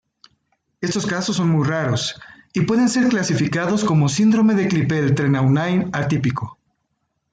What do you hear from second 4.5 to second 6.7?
de Klippel-Trenaunay atípico.